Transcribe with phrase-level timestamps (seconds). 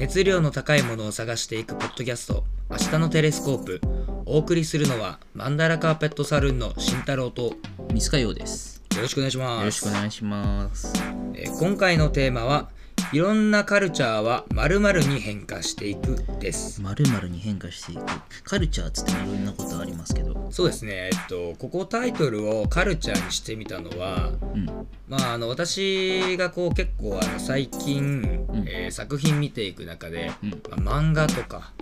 [0.00, 3.82] 熱量の高いものを探していくポッドキャスト「明日のテレスコープ」
[4.24, 7.52] お送りするのはマンダラカーペットサルーンの慎太郎とよ
[7.92, 8.80] ミスカヨウです。
[9.02, 10.94] ろしくお願いしますよろしくお願いします。
[11.34, 12.70] えー今回のテーマは
[13.12, 18.02] いろんなカルチャーは〇〇に変化していくですまるまるに変化していく。
[18.44, 20.46] カルチャーっつってもいろんなことありますけど。
[20.52, 24.66] そうですねえっとここタイトルをカルチャーにしてみたのはうん。
[25.08, 28.24] まああの私がこう結構あの最近、ん
[28.68, 30.50] えー作品見ていく中で、うん
[30.84, 31.72] まあ漫画とか。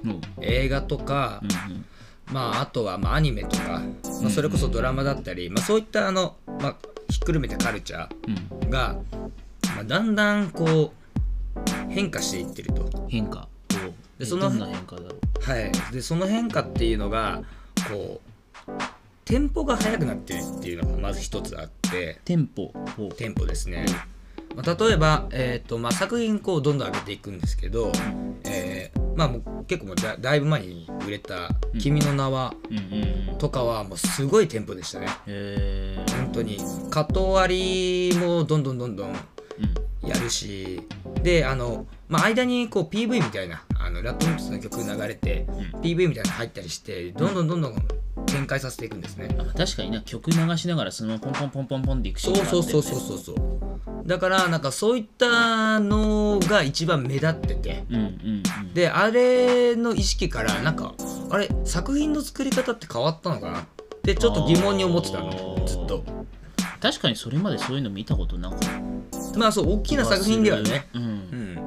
[0.40, 1.84] 映画とか、うん
[2.32, 3.82] まあ、あとはまあアニメとか、
[4.22, 6.76] まあ、それこそドラマだったり、まあ、そういったあの、まあ、
[7.10, 8.34] ひっくるめたカルチャうん。
[8.66, 8.96] ーが、
[9.74, 10.64] まあ、だんだんこ
[10.94, 10.97] う
[11.88, 12.82] 変化していってると。
[12.82, 13.08] うん。
[13.08, 13.48] 変化。
[13.68, 13.76] で
[14.20, 15.50] でそのどんな変化だろう。
[15.50, 17.42] はい、でその変化っていうのが
[17.90, 18.20] こ
[18.66, 18.72] う
[19.24, 22.72] テンポが速くなってるっていうのがまず一つあってテンポを。
[23.16, 23.86] テンポですね。
[24.56, 27.92] まあ、例えば、えーとまあ、作品こうどんどん上げていくんですけど、
[28.44, 33.38] えーまあ、もう結構もうだだいぶ前に売れた「君の名は」うんうんうん。
[33.38, 35.08] とかはもうすごいテンポでしたね。
[35.26, 36.16] えー。
[36.16, 36.58] 本当に
[36.90, 39.16] カット割りもどんどんどんどんうん。
[40.08, 40.82] やるし
[41.22, 45.80] であの、まあ、間にこう PV みたいなあのラッドミックスの曲流れて、うん。
[45.80, 47.74] PV みたいなの入ったりしてどんどんどんどん
[48.26, 49.28] 展開させていくんですね。
[49.38, 53.42] あ確かにな曲流しながらそのポンポンポンポンポンっていくシーそうンがあったよねそうそうそうそうそ
[54.04, 54.06] う。
[54.06, 57.84] だからなんかそういったのが一番目立ってて。
[57.90, 58.06] うんうんう
[58.64, 58.74] ん。
[58.74, 60.94] であれの意識からなんか
[61.30, 63.64] あれ作品の作り方って変わったのかなっ
[64.02, 66.04] てちょっと疑問に思ってたのずっと
[66.80, 69.38] 確かにそれまでそういうの見たことなかった。
[69.38, 70.88] まあそう大きな作品ではね。
[70.94, 71.02] うん。
[71.02, 71.66] うん。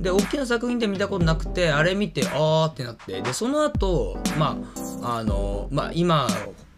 [0.00, 3.20] で大きな作品で見たことなくてあれ見てあーってなって。
[3.20, 4.56] でその後ま
[5.02, 6.28] ああのまあ今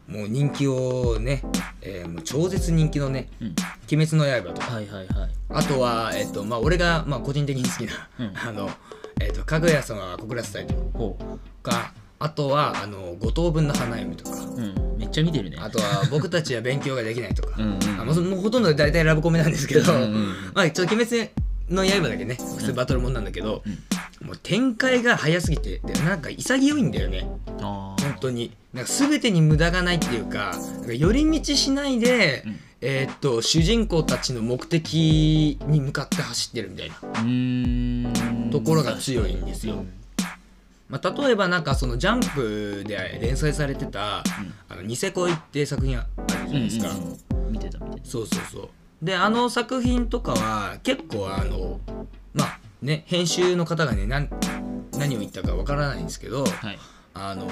[0.09, 1.43] もう人気をね、
[1.83, 3.55] えーもう超絶人気のねうん
[3.93, 4.75] 「鬼滅の刃」とか。
[4.75, 5.31] はいはいはい。
[5.51, 8.33] あとはえっ、とまあ俺が、まあ、個人的に好きな、うん。
[8.37, 8.71] あの
[9.21, 11.19] えっ、とかぐや様は告らせたいとほ
[11.63, 14.37] かあとはあの五等分の花嫁とか。
[14.37, 14.99] ううん。
[14.99, 15.59] めっちゃ見てるね。
[15.61, 17.55] あとは僕たちは勉強ができないとか。
[17.59, 21.31] うんうんあももうほとんど大体ラブコメなんですけど、うんうん まあちょっと鬼滅
[21.69, 23.63] の刃だけね普通バトルもんなんだけど、
[24.23, 27.29] もう展開が早すぎてでなんか潔いんだよね。
[27.59, 28.53] 本当に。
[28.73, 32.57] なんか全てに無駄がないっていうかなんか寄り道しないで、うん。
[32.83, 39.85] えーっと主人公たちの目的に向かって走ってるみたいな、ところが強いんですよ
[40.91, 44.25] まあ、例えばなんかそのジャンプで連載されてた
[44.69, 46.89] 「あのニセ恋」って作品あるじゃうんないですか、
[47.51, 48.05] 見てた見てた。
[48.05, 48.69] そうそうそう。
[49.01, 51.81] であの作品とかは結構あの
[52.35, 54.29] まあね編集の方がね何
[54.99, 56.79] 何を言ったかわからないんですけどはい。
[57.13, 57.47] あの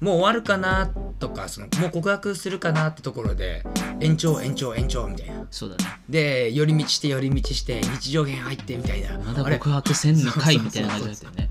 [0.00, 3.64] もう終わるかなとかそのもう告白するかなってところで
[4.00, 5.46] 延長延長延長みたいな。
[5.50, 6.00] そうだね。
[6.08, 9.18] で寄り道して寄り道して日常編入ってみたいな。
[9.18, 11.50] まだ告白せんのかいみたいな感じだったよね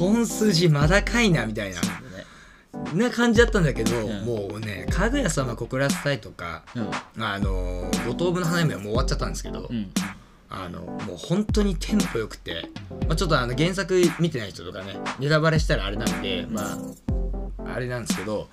[0.00, 1.80] 本筋まだかいなみたいな
[2.94, 4.24] な感じだったんだけど、ん。
[4.24, 7.22] もうね「かぐや様告らせたい」とかうん。
[7.22, 9.90] あの五等分の花嫁はもう終わっちゃったんですけど、うん。
[10.48, 12.70] あのもう本当にテンポよくて、
[13.06, 18.48] まあ、ちょっとあの原作見てない人とかねネタバレしたらあれなんでまああれなんですけど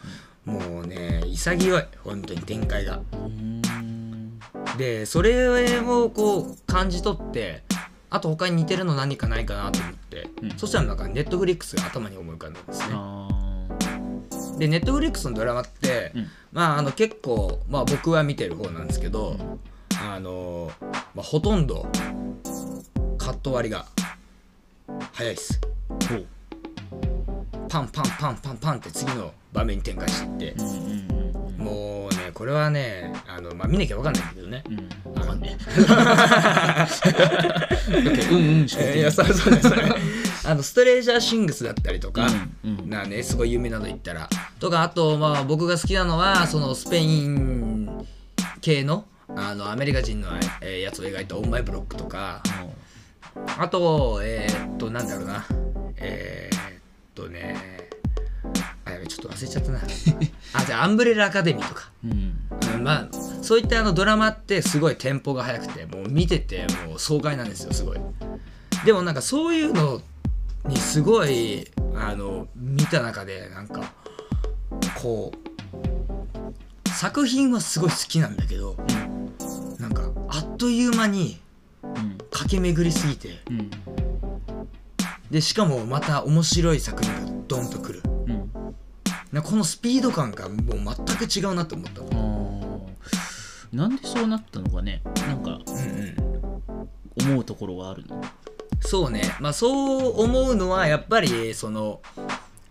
[0.45, 2.99] もうね潔い本当に展開が。
[4.77, 5.47] でそれ
[5.79, 7.63] をこう感じ取って
[8.09, 10.57] あと他に似てるの何かないかなと思って、うん。
[10.57, 12.85] そしたらなんかネットフリックスが頭に思い浮かんだんですね。
[12.93, 13.27] あ
[14.57, 16.27] でネットフリックスのドラマって、うん。
[16.51, 19.37] まああの結構、まあ、僕は見てる方なんですけど、
[20.01, 20.71] あの
[21.13, 21.87] まあ、ほとんど
[23.17, 23.85] カット割りが
[25.13, 25.59] 早いです。
[27.69, 30.63] パンパンパンパンパンって次の場面に展開していって。
[31.57, 35.63] もうねこれはねあの、まあ、見なきゃ分かんないけどね、うん、わかんねえ。
[38.31, 39.01] うんうんしか言ってない。
[39.01, 39.75] やそうそうですね。
[40.45, 42.27] あのストレージャーシングスだったりとか、
[42.63, 42.89] うんうん。
[42.91, 44.29] なねすごい有名なの言ったら。
[44.59, 48.05] とかあとまあ僕が好きなのはそのスペイン
[48.61, 49.05] 系の
[49.35, 50.27] あのアメリカ人の、
[50.61, 52.43] えーやつを描いた「オンマイブロック」とか。
[53.57, 55.43] あとえーっとなんだろうな。
[55.95, 56.59] えーっ
[57.15, 57.76] とね
[59.17, 59.79] ちょっと忘れちゃったな。
[60.53, 61.89] あじゃあアンブレラアカデミーとか。
[62.05, 62.11] うん。
[62.75, 63.07] うんまあ
[63.41, 67.99] そういったあのドラマってすごいテンポが速くてもう見ててもう爽快なんですよすごい。
[68.85, 70.01] でもなんかそういうの
[70.65, 73.93] にすごいあの見た中でなんか
[75.01, 75.31] こ
[76.85, 78.75] う作品はすごい好きなんだけど
[79.79, 81.39] なんかあっという間に
[81.83, 82.17] うん。
[82.29, 83.71] 駆け巡りすぎてうん。
[85.31, 88.03] でしかもまた面白い作品がドンとくる
[89.41, 92.01] このスピード感がもう全く違うなと思った
[93.75, 95.01] なんでそうなったのかね。
[95.27, 95.63] なんかうんう
[96.03, 96.89] ん
[97.19, 98.21] 思うところがあるの？
[98.79, 99.21] そうね。
[99.39, 102.01] まあそう思うのはやっぱりその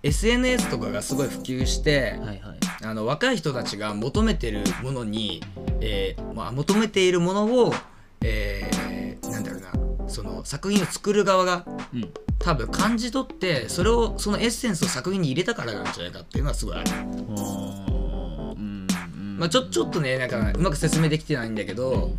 [0.03, 2.59] SNS とかがすごい普及して、はいはい。
[2.83, 5.43] あの若い人たちが求めてるものに、
[5.81, 7.75] えーまあ、求めているものを、
[8.23, 10.09] えーなんだろうな。
[10.09, 12.13] その作品を作る側がうん
[12.47, 16.91] 多分感じ取ってそれをそのエッセンスを作品に入れたからなんじゃないかっていうのはすごいある、
[19.37, 22.13] まあ、ちょちょっとねなんかうまく説明できてないんだけど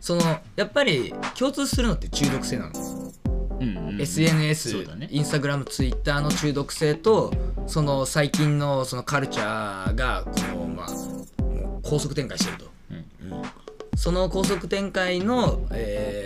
[0.00, 0.22] その
[0.56, 2.72] やっぱり共通するのって中毒性なの、
[3.60, 3.88] うんうん。
[3.90, 5.08] うん SNS、ね。
[5.10, 7.32] インスタグラムツイッターの中毒性と
[7.68, 13.42] その最近のそのカルチャーがこの、まあ、もう高速展開してると、うん。
[13.94, 16.19] その高速展開の、えー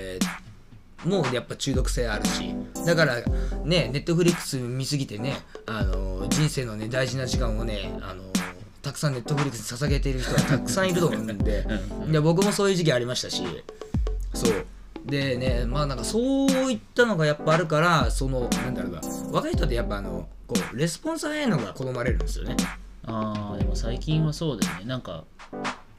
[1.04, 2.54] もうやっぱ中毒性あるし。
[2.86, 3.16] だから
[3.64, 5.36] ねネットフリックス見すぎてね
[5.66, 8.22] あの人生のね大事な時間をねあの
[8.82, 11.66] たくさんネットフリックスに捧げている人はたくさんいると思うんで。
[12.04, 12.10] うん。
[12.10, 13.42] いや僕もそういう時期ありましたし。
[14.34, 14.66] そう。
[15.06, 19.00] でねまあなんかそういったのがやっぱあるからそのなんだろうな。
[19.30, 22.56] 若い人ってやっぱあのこうレスポンサーへのが好まれるんですよね。
[23.06, 24.84] あーでも最近はそうだよね。
[24.86, 25.24] なんか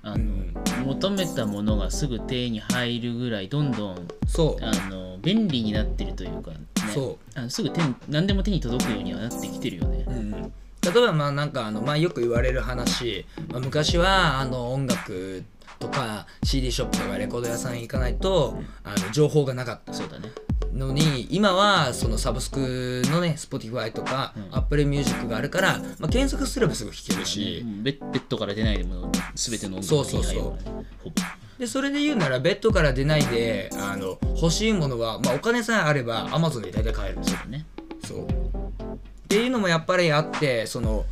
[0.03, 0.53] あの、うん
[0.85, 4.63] 求めたものがすぐ手に入るぐらいどんどんそう。
[4.63, 6.57] あの便利になってるというか、ね、
[6.93, 7.39] そう。
[7.39, 10.05] あのすぐ手に何でも手に届くようにはなってきてるよね。
[10.07, 10.53] うん
[10.85, 15.43] 例えばまあなんかあの、まあ、よく言われる話、まあ、昔はあの音楽
[15.79, 19.93] とか CD ショップとかレコード屋さん行かないとあの情報がなかった。
[19.93, 20.31] そうだね。
[20.73, 24.57] のに今はそのサブスクのね Spotify とかうん。
[24.57, 27.83] Apple Music があるから、まあ、検索すればすぐ聴けるし、うん。
[27.83, 30.57] ベッベッドから出ないでも全ての音楽そうそうそ
[31.05, 31.59] う。
[31.59, 37.39] でそれで言うならベッドから出ないであの欲しいものは、まあ、お金さえあれば Amazon で大体買えるんですよ。
[37.45, 37.65] ね。
[38.05, 38.27] そう。
[38.27, 41.05] っていうのもやっぱりあってその、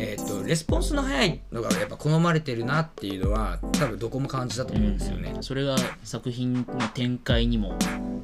[0.00, 6.64] えー、とレスポンスの早いのがやっぱ好まれてるなっていうのは多分どこも感じたと思うんですよね、それが作品の
[6.94, 7.76] 展開にも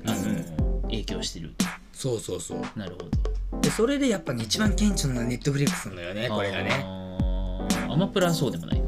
[0.07, 0.65] あの、うん。
[0.95, 1.55] 影響してる。
[1.93, 2.79] そうそうそう。
[2.79, 2.99] なるほ
[3.53, 3.61] ど。
[3.61, 6.85] でそれでやっぱ、ね、一番顕著なのはネットフリックスなんだよねこれがね。
[7.89, 8.83] アマプラはそうでもない。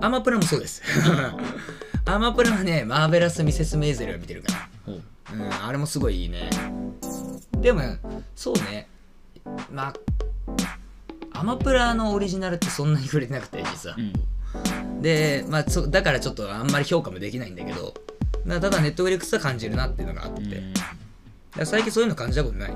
[0.00, 0.82] アマプラもそうです。
[2.04, 4.52] アマプラはねマーベラス・ミセス・メイゼルを見てるか
[4.86, 4.94] ら、
[5.34, 6.50] うん、あれもすごいいいね。
[7.60, 7.82] でも
[8.34, 8.88] そうね。
[9.70, 9.94] まあ
[11.34, 13.96] アマプラのオリジナルってそんなに触れてなくて実は。
[13.96, 15.02] う、ん。
[15.02, 17.94] で、まあ、そだからちょっとあんまり評価もできないんだけど
[18.44, 20.62] まあただネットフリックスは感じるなっていうのがあって、だか
[21.58, 22.72] ら最近そういうの感じたことない。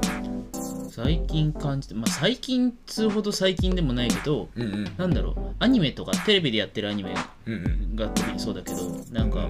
[0.90, 4.84] 最近感じて、まあ最近つうほど最近でもないけど、うんうん。
[4.96, 7.14] なんだろう、アニメとかテレビでやってるアニメ
[7.46, 7.96] うんうん。
[7.96, 8.78] が特にそうだけど、
[9.12, 9.48] なんか、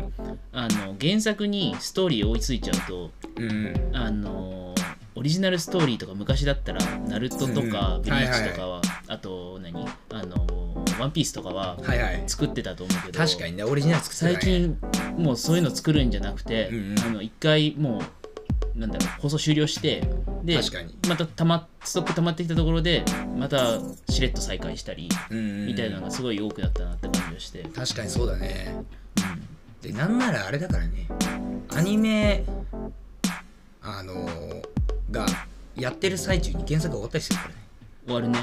[0.53, 3.55] あの原作にストーリー追いついちゃうと、うんう
[3.93, 3.97] ん。
[3.97, 4.75] あの
[5.15, 8.81] オリジナルストーリーとか昔だったら、ナルトとかうんブリーチとかは、
[9.17, 12.23] あと何あのワンピースとかははいはい。
[12.27, 14.35] 作ってたと思うけど、確かにねオリジナル作ってたね。
[14.35, 14.79] 最近
[15.17, 16.99] もうそういうの作るんじゃなくて、うんうん。
[17.01, 18.03] あの一回も
[18.75, 20.07] うなんだろう放送終了して
[20.45, 20.99] で確かに。
[21.09, 23.05] またたまストック溜まってきたところで
[23.37, 23.79] また
[24.11, 25.67] しれっと再開したりうんうんうん。
[25.69, 28.85] みたいなのがすごい多くなったなって感じがして、確かにそうだね。
[29.83, 31.07] でなんならあれだからね
[31.71, 32.45] アニメ
[33.83, 34.63] あのー
[35.11, 35.27] が
[35.77, 37.61] やってる最中に原作が終わったりしてるからね
[38.07, 38.39] 終わるね。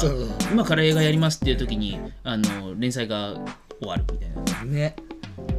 [0.50, 3.34] 今から映画やりますっていう時にあの連載が
[3.78, 4.64] 終わるみたいな。
[4.64, 4.96] ね。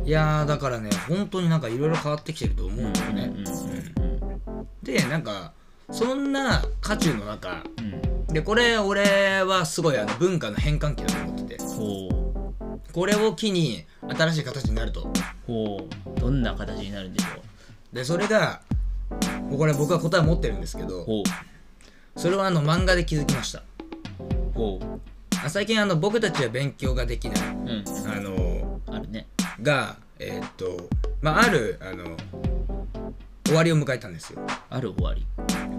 [0.05, 3.33] いやーだからね本当になんかいろいろ変わってきてると思うんだよね、
[4.81, 5.53] でなんか
[5.91, 8.33] そんな渦中の中うん。
[8.33, 11.63] でこれ俺はすごいあの文化の変換期だと思ってて。
[11.63, 12.09] ほ
[12.91, 15.01] これを機に新しい形になると。
[15.01, 15.05] う
[15.47, 16.19] ほう。
[16.19, 17.41] どんな形になるんでしょ
[17.93, 18.61] でそれが
[19.57, 21.05] これ僕は答え持ってるんですけど
[22.15, 23.59] それはあの漫画で気づきました。
[23.59, 23.63] う。
[24.53, 24.79] ほ
[25.43, 27.39] あ最近あの僕たちは勉強ができない。
[27.39, 27.83] ううん。
[28.07, 29.27] あのあるね。
[29.61, 30.89] がえーっと
[31.21, 32.15] まああるあの
[33.45, 34.39] 終わりを迎えたんですよ。
[34.69, 35.25] ある終わり。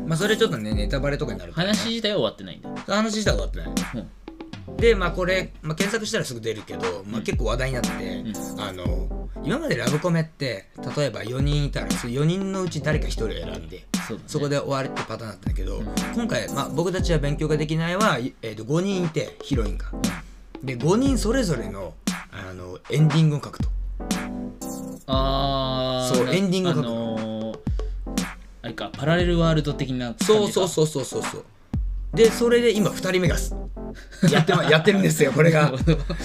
[0.06, 2.68] まあそれちょっとねネタバレとかになるからね、話自体は終わってないんだ。
[2.94, 4.02] 話自体は終わってない。
[4.02, 4.76] うん。
[4.76, 7.88] でまあこれ、まあ、検索したらすぐ出るけど、まあ、結構話題になって、
[8.58, 14.20] あの今までラブコメって例えば4人いたらその4人のうち誰か1人を選んでそね。
[14.26, 19.86] そこで終わるってパターンだったんだけど、うん今回、まあ、僕たちは勉強ができないは、えー、と5人いてヒロインが。
[20.62, 21.94] で5人それぞれの
[22.32, 23.68] あのエンディングを書くと。
[25.06, 27.52] あーなそうエンディングをあ書くの。
[27.54, 27.58] ー
[28.62, 31.44] あれかパラレルワールド的なそうそうそうそうそうそう。
[32.14, 33.36] でそれで今2人目が
[33.94, 35.72] すやって,、ま、 やってるんですよこれが。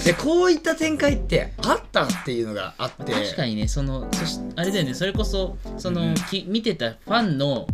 [0.03, 3.11] でこういった展開ってあったっていうのがあって。
[3.11, 6.15] 確かにねそのそしあれだよねそれこそその、うん。
[6.29, 7.67] き見てたファンの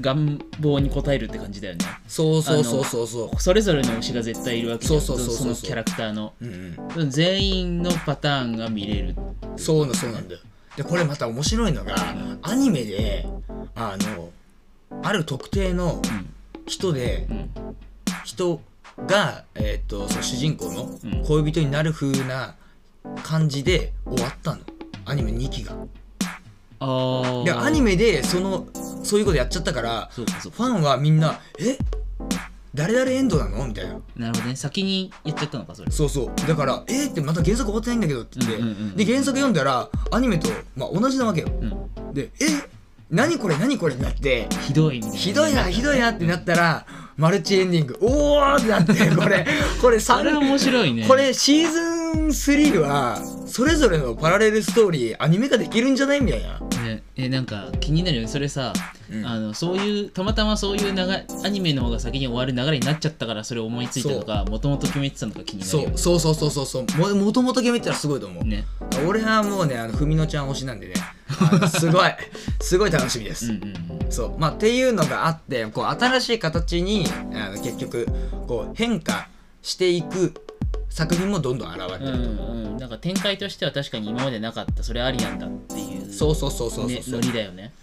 [0.00, 1.84] 願望に応えるって感じだよね。
[2.08, 3.42] そうそうそうそうそう。
[3.42, 6.32] それぞれの推しが絶対いるわけそうそうそうのキャラクターの。
[6.40, 7.10] うんうん。
[7.10, 9.14] 全員のパターンが見れる
[9.56, 10.40] そうなそうなんだよ
[10.76, 11.94] でこれまた面白いのが
[12.42, 13.26] アニメで
[13.74, 14.28] あの
[15.02, 16.02] ある特定の
[16.66, 17.50] 人で、うん。
[18.24, 18.60] 人
[19.06, 21.24] が、えー、とその主人公のうん。
[21.26, 22.54] 恋人になる風な
[23.22, 24.60] 感じで終わったの。
[25.04, 25.76] アニメ2期が。
[26.78, 28.66] ああでアニメでその
[29.02, 31.78] そういうことやっちゃったからファンはみんな「え？
[32.74, 33.94] 誰々エンドなの?」みたいな。
[34.16, 34.56] なるほどね。
[34.56, 35.90] 先に言っちゃったのかそれ。
[35.90, 36.48] そうそう。
[36.48, 38.96] だから「えー、ってまた原作終わってないんだけど」って言って、うんうんうんうん。
[38.96, 41.48] で原作読んだらアニメと、まあ、同じなわけよ。
[41.48, 42.14] うん。
[42.14, 42.46] で「え？
[43.10, 43.56] 何これ？
[43.56, 44.48] 何これ?」ってなって。
[44.66, 45.16] ひどいみたいな。
[45.16, 46.86] ひどいなひどいなってなったら
[47.16, 47.96] マルチエンディング。
[48.00, 49.46] おーってなってこれ
[49.80, 51.06] これそれは面白いね。
[51.08, 56.60] これシーズン3はそれぞれのパラレルストーリーアニメ化できるんじゃないみたいな。
[56.84, 58.28] ね、えなんか気になるよね。
[58.28, 58.72] それさ、
[59.10, 59.26] うん。
[59.26, 65.92] あのそういうたまたまそういうアニメの方が先に終わる流れになっちゃったからそれを思いついたのかもともと決めてたのか気になるそよね。
[65.94, 65.98] う。
[65.98, 67.14] そうそうそうそうそう。
[67.14, 68.64] ももともと決めてたらすごいと思う、ね。
[69.06, 70.94] 俺はもうねあのふみのちゃん推しなんでね。
[71.40, 72.10] あの すごい。
[72.60, 74.12] すごい楽しみです、うんうんうん。
[74.12, 74.38] そう。
[74.38, 78.06] まあっていうのがあってこう新しい形にあの結局
[78.46, 79.28] こう変化
[79.62, 80.34] していく
[80.96, 86.10] 作品もどんどん現れてると、うんうん、なんか展開としては確かに今までなかったそれありなんだっていう。
[86.10, 87.74] そうそうそうそうそうね、ノリだよね。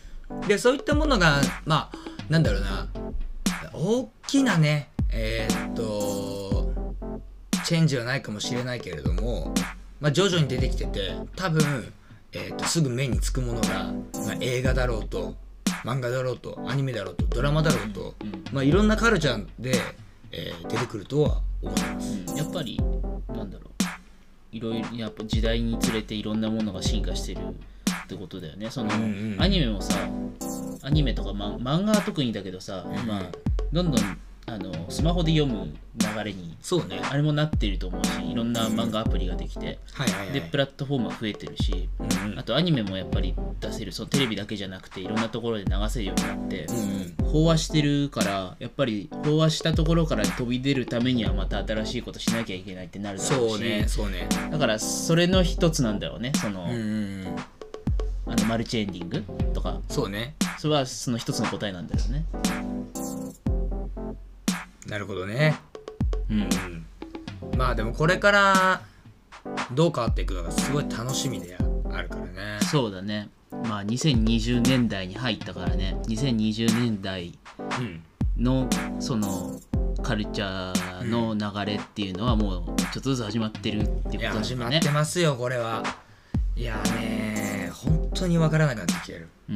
[0.47, 2.87] でそういったものがまあなんだろうな。
[3.71, 6.73] 大きなねえーっと
[7.63, 9.53] チェンジはないかもしれないけれども、
[10.01, 11.93] まあ、徐々に出てきてて多分、
[12.31, 13.93] えーっとすぐ目につくものが、
[14.25, 15.35] まあ、映画だろうと
[15.83, 18.43] 漫画だろうとアニメだろうとドラマだろうと、うん。
[18.51, 19.75] まあ、いろんなカルチャーで、
[20.31, 22.31] えー出てくるとは思います。
[22.31, 22.81] うん、やっぱり
[23.33, 23.73] なんだろう。
[24.55, 28.69] いろいろやっぱ時代につれていろんなものが進化してるってことだよね。
[28.69, 29.95] その、うんうんアニメもさ
[30.83, 33.07] アニメとか、ま、漫画は特にだけどさ、ん。
[33.07, 33.21] まあ
[33.71, 36.99] どんどんあのスマホで読む流れにそうね。
[37.09, 40.33] あれもなってると思うしいろんな漫画アプリができて、はいはいはい。
[40.33, 42.39] でプラットフォームは増えてるし、うんうん。
[42.39, 47.33] あとアニメもやっぱり出せるそのテレビだけじゃなくていろんなところで流せるようになって、うんうん。
[47.33, 53.51] 飽和してるからやっぱり飽和したところから飛び出るためにはまた新しいことしなきゃいけないってなるだろうし。
[53.53, 54.27] そうねそうね。
[54.51, 56.81] だからそれの一つなんだろうねその,、うんうんう
[57.29, 57.35] ん。
[58.25, 59.23] あのマルチエンディング
[59.53, 59.79] とか。
[59.89, 60.35] そうね。
[60.57, 62.25] それはその一つの答えなんだよね
[64.93, 65.55] なるほどね。
[66.29, 66.85] うん。
[67.57, 68.81] まあでもこれから
[69.71, 71.57] どう変わっていくのがすごい楽しみで
[71.91, 72.59] あるからね。
[72.69, 73.27] そうだね。
[73.49, 75.97] まあ2020年代に入ったからね。
[76.03, 77.33] 2020年代
[77.79, 78.03] うん。
[78.37, 78.69] の
[78.99, 79.59] その
[80.03, 84.55] カルチャーの流れっていうのはもうちょっとずつ始まってるっていやいうことだね。
[84.55, 85.81] 始まってますよこれは。
[86.55, 89.55] いやね本当にわからなくなってきてる、うん。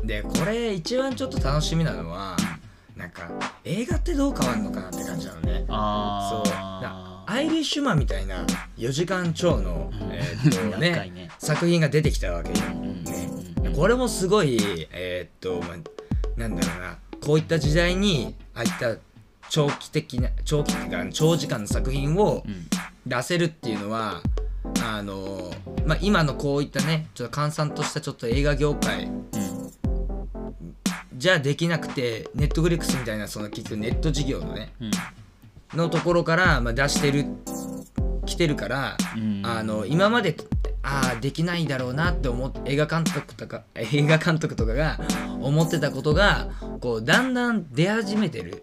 [0.00, 2.36] うん、でこれ一番ちょっと楽しみなのは
[3.06, 3.30] なんか
[3.64, 5.64] 映画ってどう変わるのかなって感じなのね。
[5.68, 6.54] あそう。
[7.28, 8.44] アイリッシュマンみたいな
[8.76, 11.28] 4時間超の、えーっと長ねいね。
[11.38, 13.28] 作品が出てきたわけよ、うんね
[13.64, 14.56] うんこれもすごい
[14.92, 16.98] えーっと、まあ、なんだろうな。
[17.20, 18.96] こういった時代にああいった
[19.50, 22.66] 長期的な長期っていうか長時間の作品をうん。
[23.06, 24.20] 出せるっていうのは
[24.84, 25.52] あの
[25.86, 29.30] まあ、今のこういったねちょっと閑散としたちょっと映画業界うん
[31.16, 34.90] じゃできなくてネットフリックスみたいなその結局ネット事業のねうん。
[35.76, 37.26] のところから、まあ、出してる
[38.24, 39.42] 来てるから、うん。
[39.44, 40.36] あの今まで
[40.82, 45.00] ああできないだろうなって思って映画監督とか映画監督とかが
[45.40, 46.48] 思ってたことが
[46.80, 48.62] こうだんだん出始めてる。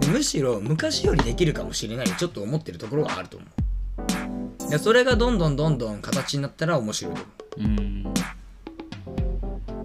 [0.00, 4.70] でむしろ昔よりできるかもしれないちょっと思ってるところがあると思う。
[4.70, 7.20] でそれがどんどんどんどん形になったら面白いと
[7.58, 7.70] 思う。
[7.70, 8.14] うん。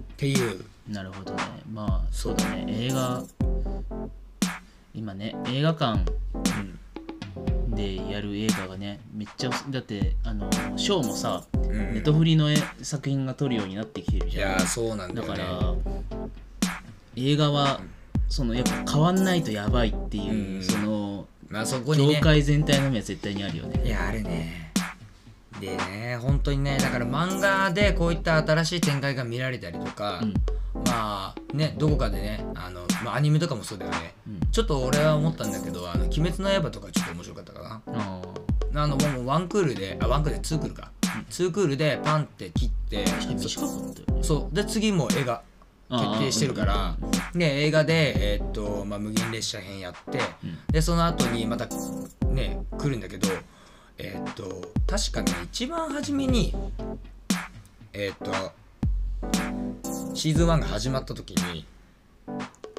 [0.00, 1.42] っていうなるほどね。
[1.70, 2.64] まあそうだね。
[2.68, 3.22] 映画
[4.94, 6.00] 今ね映画館
[7.68, 11.94] でやる映画がねめっちゃだってあのショーもさうん、うん。
[11.94, 14.50] ネトフリの絵作品が撮るようになってきてるいじゃん。
[14.52, 15.38] やーそうなんだよね。
[15.38, 15.74] だから
[17.16, 17.80] 映画は
[18.28, 22.14] そのやっぱ変わんないとやばいっていう、うんそのまあそこにね。
[22.14, 23.82] 業界全体の目は絶対にあるよね。
[23.84, 24.72] いやあるね。
[25.60, 30.34] でね本当にねだから漫画でこういった新しい展開が見られたりとか、うん
[30.88, 34.14] まあねどこかでねあの、まあ、アニメとかもそうだよね。
[34.26, 34.40] うん。
[34.50, 37.82] ちょっと俺は思ったんだけど「あの鬼滅の刃」とかちょっと面白かったかな。
[37.94, 38.20] あ
[38.74, 40.90] あのもうワンクールであワンクールでツークールか、
[41.30, 43.04] ツークールでパンって切って
[44.22, 44.54] そう。
[44.54, 45.42] で次も映画
[45.90, 46.96] 決定してるから
[47.34, 50.58] で映画で、えーっとまあ、無限列車編やって、うん。
[50.70, 51.66] でその後にまた
[52.26, 53.28] ね来るんだけど
[53.96, 56.54] えーっと確かね一番初めに
[57.92, 58.52] えーっと
[60.18, 61.64] シーズン1が始まった時に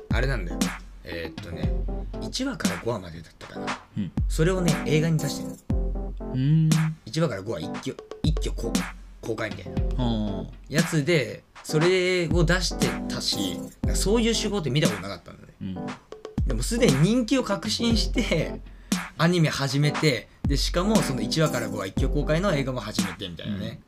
[0.10, 0.60] あれなんだよ
[1.06, 1.72] えーっとね
[2.20, 3.80] 1話から5話までだったかな。
[3.98, 4.12] うん。
[4.28, 5.78] それをね映画に出してる
[6.20, 6.70] うん。
[7.06, 8.74] 1話から5話一挙一挙公
[9.22, 9.82] 公開みたいな。
[10.00, 13.58] あやつでそれを出してたし
[13.94, 15.54] そういう手法って見たことなかったんだね。
[15.62, 15.76] うん。
[16.46, 18.60] でもすでに人気を確信して
[19.18, 23.80] アニメ始めてでしかもその1話から5話一挙公開の映画も始めてみたいなね、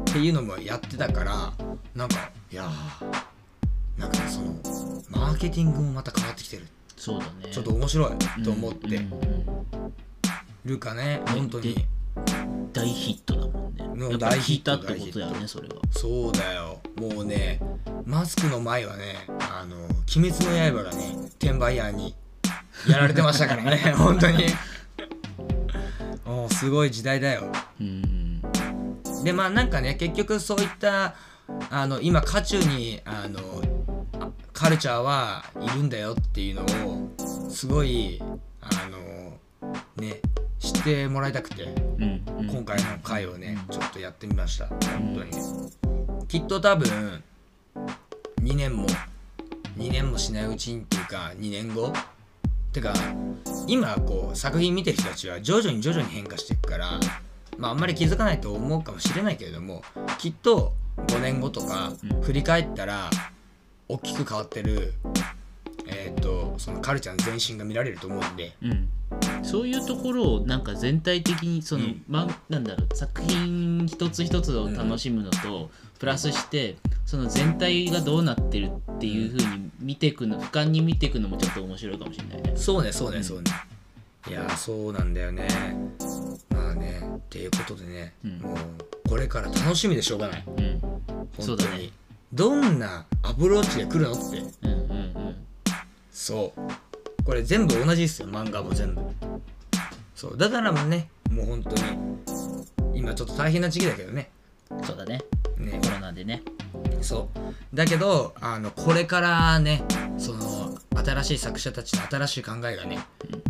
[0.00, 1.52] っていうのもやってたから
[1.94, 4.46] なんかいやーなんかその
[5.10, 6.66] マーケティングもまた変わってきてる。
[6.96, 7.52] そうだね。
[7.52, 9.00] ちょっと面白いと思って。
[10.64, 11.74] るかね、うん本当に。
[11.74, 11.86] で
[12.72, 13.84] 大ヒットだもんね。
[13.84, 15.74] うんやっぱり大ヒットってことだよねそれは。
[15.90, 16.80] そうだよ。
[16.96, 17.60] もうね
[18.04, 19.76] マスクの前はね「あの
[20.16, 22.16] 鬼滅の刃」がね転売ヤーに
[22.88, 24.46] やられてましたからね 本当に。
[26.26, 27.52] もうすごい時代だよ。
[27.80, 28.42] うん。
[29.22, 31.14] でまあなんかね結局そういった
[31.76, 33.40] あの今渦中にあの
[34.20, 38.22] あカルチャーはいるんだよっていうのをすごい
[38.60, 39.40] あの
[39.96, 40.20] ね
[40.60, 42.46] 知ってもらいたくてうんうん。
[42.48, 44.66] 今回の回をねちょっとやってみました。
[44.68, 45.32] 本当に
[46.28, 47.24] きっと多分
[48.40, 48.86] 2年も
[49.76, 51.92] 2年もしないうちにっていうか2年後？
[52.72, 52.94] てか
[53.66, 57.00] 今こう作品見てる人たちは徐々に徐々に変化していくから
[57.58, 59.82] まああんまり気づかないと思うかもしれないけれども
[60.18, 62.22] きっと5年後とかうん。
[62.22, 63.10] 振り返ったら
[63.88, 64.94] 大きく変わってる
[65.86, 68.52] えっ、とそのカルチャーの前進が見られると思うんで。
[68.62, 68.88] うん、
[69.44, 72.02] そういうところをなんか全体的にその、うん。
[72.08, 82.52] まなんだろう作品一つ一つを楽しむのと、プラスしてその全体がどうなってるっていうふうに見ていくの俯瞰に見ていくのもちょっと面白いかもしれないね。
[82.56, 83.50] そうねそうねうんそうね、
[84.26, 85.46] いやーそうなんだよね。
[86.50, 88.38] まあねっていうことでね、うん。
[88.38, 90.44] もうこれから楽しみでしょうがない。
[90.46, 90.80] うん、
[91.38, 91.90] そ本当に、ね。
[92.32, 94.38] どんなアプローチで来るのって。
[94.62, 95.36] うんうんうん。
[96.10, 96.60] そう。
[97.24, 99.02] これ全部同じですよ漫画も全部。
[100.14, 100.38] そう。
[100.38, 101.82] だからもねもう本当に
[102.94, 104.30] 今ちょっと大変な時期だけどね
[104.82, 105.20] そうだね。
[105.56, 105.80] ね。
[105.82, 106.42] コロナでね。
[107.00, 107.76] そう。
[107.76, 109.84] だけどあのこれからね
[110.18, 112.98] その新しい作者たちの新しい考えがね、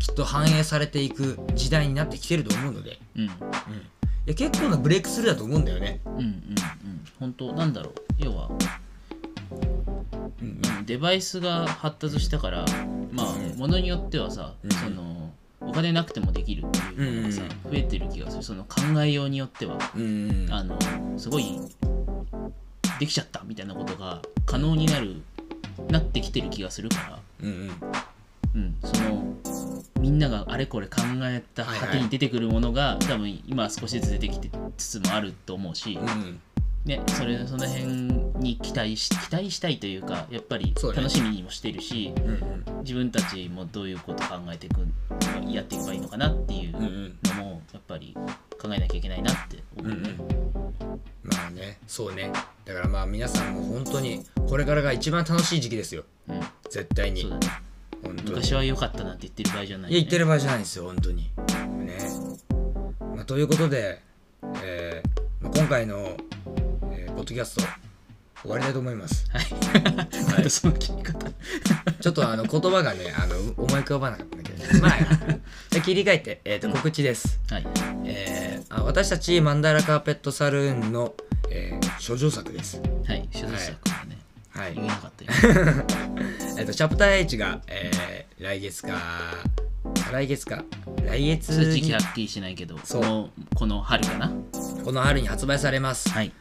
[0.01, 3.22] きっと反映されていく時代になってきてると思うので、うん。
[3.22, 3.31] うん、い
[4.27, 6.35] や結構なブレイクスルーだと思うんだよね、うんうんうん。
[7.20, 7.94] 本当なんだろう。
[8.18, 8.49] 要は、
[10.40, 10.61] うん。
[10.79, 12.64] うん、デバイスが発達したから
[13.12, 13.59] まあうん。
[13.59, 14.70] ものによってはさ、うん。
[14.70, 15.24] そのお
[15.75, 18.43] 金なくてもできるっていうのがさ、うん増えてる気がする。
[18.43, 19.79] その考えようによっては。
[19.97, 20.79] うんあの
[21.19, 21.61] すごい
[23.01, 25.23] できちゃったみたいなことが可能になる
[25.89, 27.71] なってきてる気がするから、うんうん。
[28.55, 29.35] うん、その
[30.01, 31.89] みんながあれこれ考えたはいはい。
[31.89, 36.41] 果てに出てくるものが、多分今少しずつ出てきてつつもあると思うし、うん
[36.85, 37.85] ね、それその辺
[38.40, 42.64] に期待し期待したいというかやっぱり楽しみにもしてるし、うんうん。
[42.83, 44.81] 自分たちもどういうこと考えていく
[45.51, 46.81] やっていけばいいのかなっていうの
[47.42, 48.14] もやっぱり
[48.61, 51.01] 考えなきゃいけないなって思う、うんうん。
[51.23, 52.31] まあねそうね。
[52.66, 56.05] だからまあ皆さんも本当にこれからが一番楽しい時期ですよ。
[56.29, 56.40] うん。
[56.68, 57.31] 絶対に。
[57.31, 57.38] ね。
[58.03, 61.31] 昔は良かったなんて言ってる場合じゃない、いや言ってる場合じゃないんですよ本当に。
[61.79, 61.99] ね、
[63.16, 64.03] まあ、ということで、
[64.62, 66.63] えーまあ、今回の、えー
[67.14, 67.62] ポッドキャスト
[68.42, 69.27] 終わりたいと思います。
[69.31, 69.44] はい、
[70.29, 71.31] なんでその切り方。
[72.00, 74.79] ちょっとあの言葉がねあの思い浮かばなかったんだけど。
[74.83, 74.98] まあ
[75.70, 77.66] じゃあ切り替えて、えー、と告知です、はい。
[78.05, 81.14] えーあ私たちマンダラカーペットサルーンの、
[81.50, 82.83] えー、諸女作です。
[83.07, 84.18] はい所属作がね、
[84.50, 84.74] はい。
[84.74, 85.31] 言えなかったよ。
[86.59, 89.00] えっと、チャプター H が、えー来月か、
[90.12, 90.64] 来月か、
[91.07, 93.03] 来月に数値はっきりしないけどそう。
[93.03, 94.33] このこの春かな。
[94.85, 96.11] この春に発売されます。
[96.11, 96.33] はい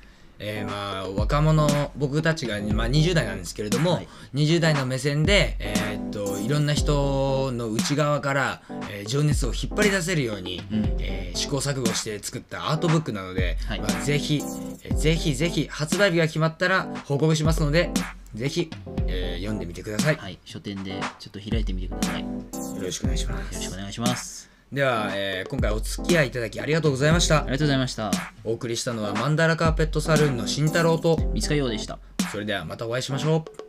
[0.46, 4.08] えーまあ、若者、僕たちが、まあ、20代なんですけれども、はい。
[4.34, 10.96] 20代の目線で、えーっと、いろんな人の内側から、えー情熱を引っ張り出せるように、うん。
[11.00, 13.80] えー試行錯誤して作ったアートブックなので、はい。
[13.80, 14.42] まあ、ぜひ、
[14.84, 17.90] えーぜひぜひ発売日が決まったら報告しますので、
[18.36, 18.70] ぜひ、
[19.08, 20.16] えー読んでみてください。
[20.16, 20.38] はい。
[20.44, 22.22] 書店でちょっと開いてみてください。
[22.22, 23.56] よよろしくお願いします。
[23.56, 27.42] ろしくお願いしますでは、えー今回お付き合いいただきありがとうございました。
[27.42, 28.12] ありがとうございました。
[28.44, 31.16] お送りしたのはマンダラカーペットサルーンの慎太郎と。
[31.32, 32.00] 三塚洋でした。
[32.32, 33.63] それではまたお会いしましょう